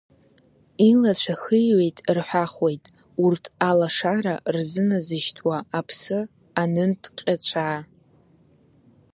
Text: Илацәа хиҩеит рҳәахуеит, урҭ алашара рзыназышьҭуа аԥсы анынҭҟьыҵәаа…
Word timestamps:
Илацәа 0.89 1.35
хиҩеит 1.41 1.97
рҳәахуеит, 2.15 2.83
урҭ 3.23 3.43
алашара 3.69 4.33
рзыназышьҭуа 4.55 5.57
аԥсы 5.79 6.19
анынҭҟьыҵәаа… 6.61 7.79